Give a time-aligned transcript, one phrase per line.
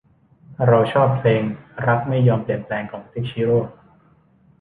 [0.67, 1.41] เราชอบฟังเพลง
[1.87, 3.59] รักไม่ยอมเปลี่ยนแปลง ของติ๊ก ชิโร่